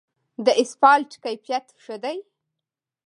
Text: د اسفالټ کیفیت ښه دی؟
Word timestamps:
د 0.45 0.47
اسفالټ 0.61 1.11
کیفیت 1.23 1.65
ښه 1.83 1.95
دی؟ 2.03 2.17